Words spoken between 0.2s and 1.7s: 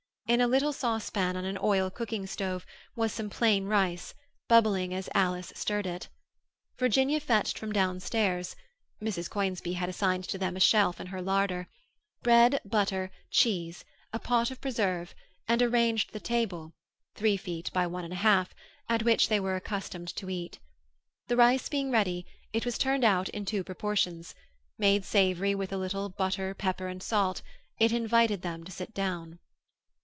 In a little saucepan on an